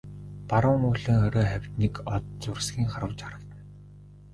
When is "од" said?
2.15-2.23